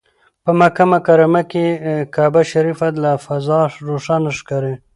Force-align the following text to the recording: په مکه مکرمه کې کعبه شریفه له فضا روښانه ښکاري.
په 0.43 0.51
مکه 0.59 0.83
مکرمه 0.91 1.41
کې 1.51 1.65
کعبه 2.15 2.41
شریفه 2.51 2.87
له 3.03 3.11
فضا 3.25 3.59
روښانه 3.89 4.31
ښکاري. 4.39 4.75